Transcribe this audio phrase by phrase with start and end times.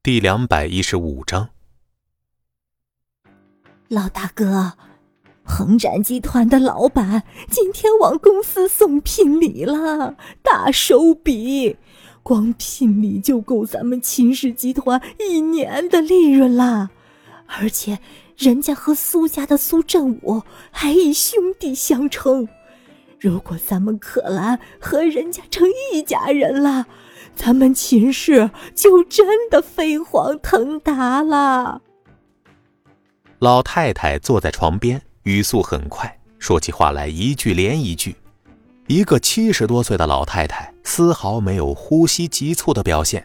[0.00, 1.48] 第两百一十五章，
[3.88, 4.74] 老大哥，
[5.42, 11.76] 恒展集团的老板今天往公司送聘礼了，大手笔，
[12.22, 16.90] 光聘礼就够咱们秦氏集团一年的利润了。
[17.46, 17.98] 而且
[18.36, 22.48] 人家和苏家的苏振武还以兄弟相称，
[23.20, 26.86] 如果咱们可兰和人家成一家人了。
[27.34, 31.80] 咱们秦氏就真的飞黄腾达了。
[33.38, 38.16] 老太太坐在床边，语速很快，说起话来一句连一句。
[38.88, 43.24] 一个七十多岁的老太太，丝毫没有呼吸急促的表现。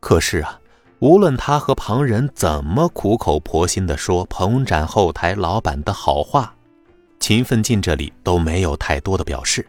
[0.00, 0.58] 可是啊，
[0.98, 6.56] 无论她和旁人怎么苦口婆心的说彭展后台老板的好话，
[7.20, 9.66] 秦奋进这里都没有太多的表示。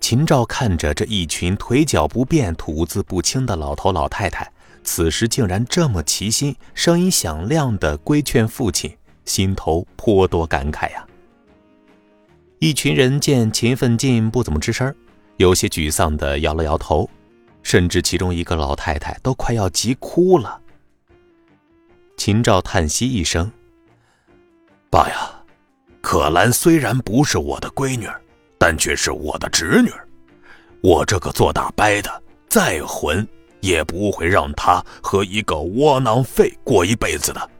[0.00, 4.50] 秦照看着这一群腿脚不便、吐字不清的老头老太太，
[4.82, 11.06] 此时竟然这么齐心，声音响亮的规劝父亲，心头颇多感慨呀。
[12.58, 14.94] 一群人见秦奋进不怎么吱声，
[15.36, 17.08] 有些沮丧的摇了摇头，
[17.62, 20.60] 甚至其中一个老太太都快要急哭了。
[22.16, 23.50] 秦照叹息一声
[24.90, 25.39] ：“爸呀，
[26.00, 28.08] 可兰虽然不是我的闺女。”
[28.62, 29.90] 但却是我的侄女，
[30.82, 33.26] 我这个做大伯的再混
[33.60, 37.50] 也不会让她和一个窝囊废过一辈子的。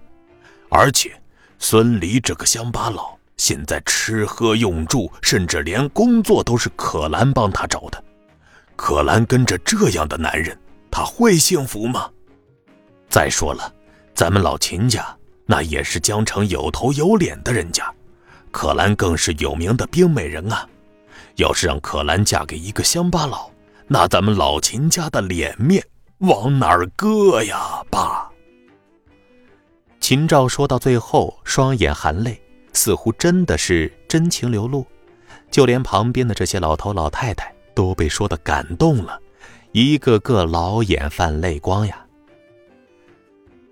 [0.69, 1.11] 而且，
[1.59, 8.05] 孙离这个乡巴佬现在吃喝用住，甚至连工作都是可兰帮他找的。
[8.77, 10.55] 可兰跟着这样的男人，
[10.91, 12.11] 他会幸福吗？
[13.09, 13.73] 再说了，
[14.15, 17.91] 咱们老秦家那也是江城有头有脸的人家，
[18.51, 20.69] 可兰更是有名的冰美人啊。
[21.37, 23.51] 要是让可兰嫁给一个乡巴佬，
[23.87, 25.83] 那咱们老秦家的脸面
[26.19, 28.31] 往哪儿搁呀，爸？
[30.01, 32.41] 秦照说到最后，双眼含泪，
[32.73, 34.85] 似乎真的是真情流露，
[35.51, 39.19] 就连旁边的这些老头老太太都被说的感动了，
[39.73, 42.05] 一个个老眼泛泪光呀。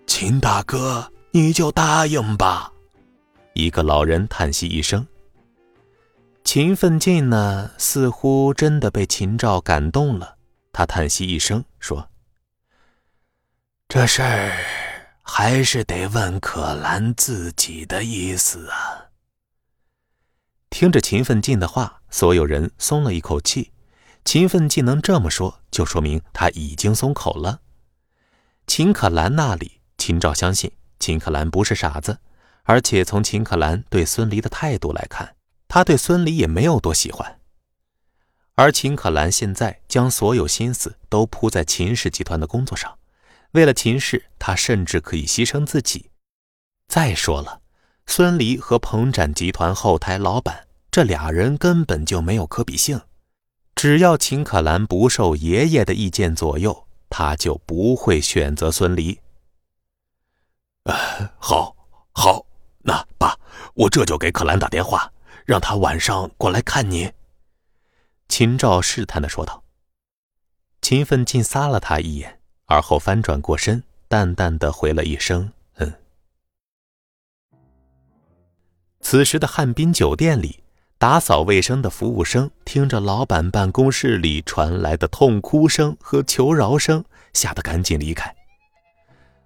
[0.07, 2.73] 秦大哥，你就答应吧。
[3.59, 5.05] 一个老人叹息一声。
[6.45, 10.37] 秦奋进呢，似乎真的被秦照感动了。
[10.73, 12.09] 他叹息一声，说
[13.89, 14.57] ：“这事儿
[15.23, 19.07] 还是得问可兰自己的意思啊。”
[20.71, 23.73] 听着秦奋进的话，所有人松了一口气。
[24.25, 27.61] 秦奋进能这么说，就说明他已经松口了。
[28.69, 30.71] 秦可兰那里，秦照相信
[31.01, 32.21] 秦可兰不是傻子，
[32.69, 35.35] 而且从秦可兰对孙离的态度来看。
[35.71, 37.41] 他对孙离也没有多喜欢，
[38.55, 42.99] 而秦可兰现在将所有心思都扑在秦氏集团的工作上，
[43.53, 46.09] 为了秦氏，他甚至可以牺牲自己。
[46.89, 47.61] 再说了，
[48.07, 53.03] 孙离和彭展集团后台老板这俩人根本就没有可比性，
[53.75, 59.21] 只要秦可兰不受爷爷的意见左右，他就不会选择孙离。
[60.85, 61.28] 啊，
[63.79, 65.11] 我这就给可兰打电话。
[65.49, 67.11] 让他晚上过来看你。”
[68.29, 69.65] 秦照试探的说道。
[70.83, 75.51] 秦奋进撒了他一眼，而后翻转过身，淡淡的回了一声
[75.81, 75.91] ：“嗯。”
[79.01, 80.63] 此时的汉滨酒店里，
[80.99, 87.03] 打扫卫生的服务生听着老板办公室里传来的痛哭声和求饶声，
[87.33, 88.37] 吓得赶紧离开。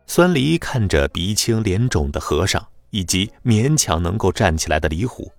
[0.08, 5.32] 孙离看着鼻青脸肿的和尚，以及勉强能够站起来的李虎。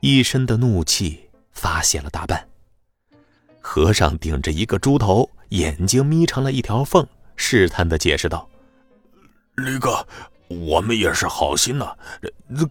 [0.00, 2.48] 一身的怒气发泄了大半，
[3.60, 7.06] 和尚顶着一个猪头，眼睛眯成了一条缝，
[7.36, 8.48] 试探的解释道
[9.56, 10.06] ：“驴哥，
[10.48, 11.94] 我们也是好心呐，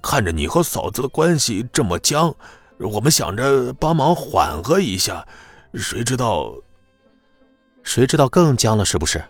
[0.02, 2.34] 看着你和嫂子的关系这么僵，
[2.80, 5.28] 我们想着帮忙缓和一下，
[5.76, 6.52] 谁知道，
[7.84, 9.24] 谁知道更僵了，是不是？”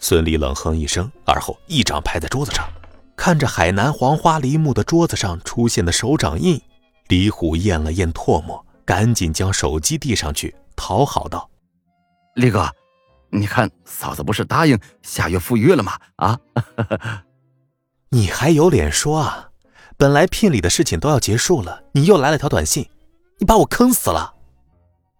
[0.00, 2.66] 孙俪冷哼一声，而后一掌拍在桌子上，
[3.16, 6.60] 看着海南黄花梨木的桌子上出现的手掌印。
[7.08, 11.48] 李虎咽了咽唾沫，赶紧将手机递上去，讨好道
[12.34, 12.68] ：“李哥，
[13.30, 15.98] 你看嫂子不是答应下月赴约了吗？
[16.16, 16.38] 啊，
[18.08, 19.50] 你还有脸说啊？
[19.96, 22.88] 本来聘礼的事情都要结束了，你又来了条短信，
[23.38, 24.34] 你把我坑死了！”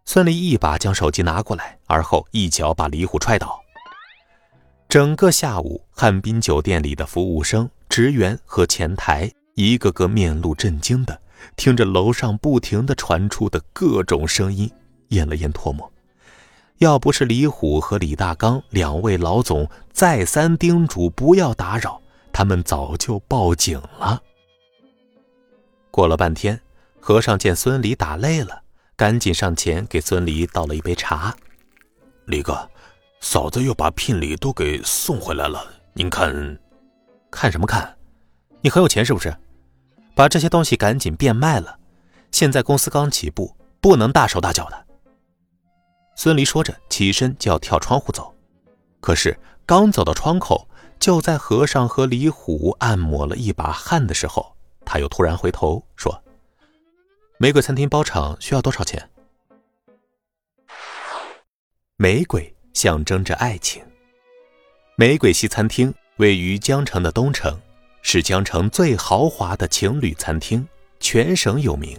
[0.07, 3.61] 孙俪一把将手机拿过来，而后一脚把李虎踹倒。
[4.89, 11.17] 整个下午，汉滨酒店里的服务生、职员和前台一个个面露震惊的。
[11.55, 14.69] 听着楼上不停的传出的各种声音，
[15.11, 15.89] 咽了咽唾沫，
[16.79, 22.03] 要不是李虎和李大刚两位老总再三叮嘱不要打扰，
[22.33, 24.21] 他们早就报警了。
[25.93, 26.61] 过了半天，
[26.99, 28.61] 和尚见孙离打累了，
[28.97, 31.33] 赶紧上前给孙离倒了一杯茶。
[32.25, 32.69] 李哥，
[33.21, 36.59] 嫂子又把聘礼都给送回来了，您看，
[37.35, 37.99] 看什么看？
[38.61, 39.37] 你很有钱是不是？
[40.15, 41.77] 把这些东西赶紧变卖了。
[42.31, 44.87] 现在公司刚起步，不能大手大脚的。
[46.17, 48.33] 孙离说着，起身就要跳窗户走，
[49.01, 49.37] 可是
[49.67, 50.69] 刚走到窗口，
[51.01, 56.23] 就在和尚和李虎按摩了一把汗的时候，他又突然回头说
[57.39, 59.11] ：“玫瑰餐厅包场需要多少钱？”
[61.99, 63.85] 玫瑰象征着爱情。
[64.97, 67.61] 玫瑰西餐厅位于江城的东城，
[68.01, 70.65] 是江城最豪华的情侣餐厅，
[71.01, 71.99] 全省有名。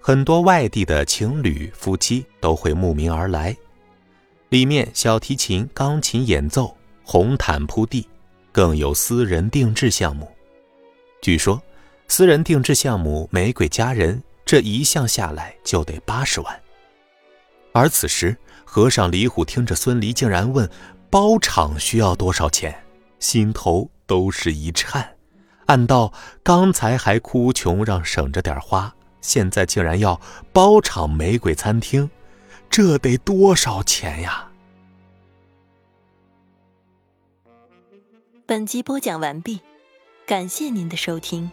[0.00, 3.56] 很多外地的情侣夫妻都会慕名而来，
[4.50, 8.08] 里面小提琴、钢琴演奏，红毯铺地，
[8.52, 10.30] 更有私人定制项目。
[11.20, 11.60] 据说，
[12.06, 16.60] 私人定制项目“玫瑰佳人”这一项下来就得八十万。
[17.72, 20.68] 而此时，和尚李虎听着孙离竟然问
[21.10, 22.81] 包场需要多少钱，
[23.22, 25.16] 心头都是一颤，
[25.66, 28.92] 暗道刚才还哭穷让省着点花。
[29.20, 30.20] 现在竟然要
[30.52, 32.10] 包场玫瑰餐厅，
[32.68, 34.50] 这得多少钱呀？
[38.44, 39.60] 本集播讲完毕，
[40.26, 41.48] 感谢您的收听。